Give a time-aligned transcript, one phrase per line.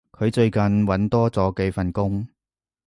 [0.13, 2.27] 佢最近搵多咗幾份工